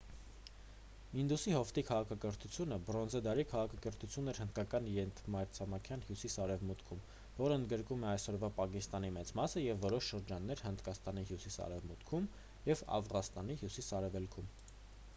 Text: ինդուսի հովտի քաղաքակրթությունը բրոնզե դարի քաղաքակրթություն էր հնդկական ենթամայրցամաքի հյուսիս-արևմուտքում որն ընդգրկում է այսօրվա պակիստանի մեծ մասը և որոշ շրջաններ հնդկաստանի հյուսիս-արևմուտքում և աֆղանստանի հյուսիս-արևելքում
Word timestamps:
ինդուսի 1.23 1.51
հովտի 1.55 1.81
քաղաքակրթությունը 1.89 2.77
բրոնզե 2.87 3.19
դարի 3.27 3.43
քաղաքակրթություն 3.51 4.31
էր 4.33 4.39
հնդկական 4.43 4.87
ենթամայրցամաքի 4.93 5.99
հյուսիս-արևմուտքում 6.07 7.03
որն 7.43 7.55
ընդգրկում 7.59 8.07
է 8.07 8.09
այսօրվա 8.13 8.49
պակիստանի 8.61 9.13
մեծ 9.19 9.35
մասը 9.41 9.63
և 9.67 9.85
որոշ 9.87 10.11
շրջաններ 10.15 10.65
հնդկաստանի 10.69 11.27
հյուսիս-արևմուտքում 11.33 12.29
և 12.73 12.83
աֆղանստանի 12.99 13.61
հյուսիս-արևելքում 13.63 14.51